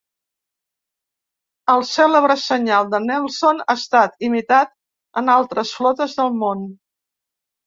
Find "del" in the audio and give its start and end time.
6.23-6.35